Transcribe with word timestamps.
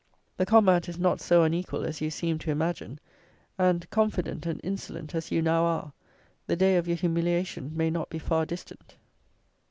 The 0.37 0.47
combat 0.47 0.89
is 0.89 0.97
not 0.97 1.21
so 1.21 1.43
unequal 1.43 1.83
as 1.83 2.01
you 2.01 2.09
seem 2.09 2.39
to 2.39 2.49
imagine; 2.49 2.99
and, 3.59 3.87
confident 3.91 4.47
and 4.47 4.59
insolent 4.63 5.13
as 5.13 5.29
you 5.29 5.43
now 5.43 5.63
are, 5.65 5.93
the 6.47 6.55
day 6.55 6.75
of 6.77 6.87
your 6.87 6.97
humiliation 6.97 7.71
may 7.77 7.91
not 7.91 8.09
be 8.09 8.17
far 8.17 8.47
distant." 8.47 8.95